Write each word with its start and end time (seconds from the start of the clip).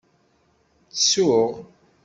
Tsuɣ. 0.93 1.51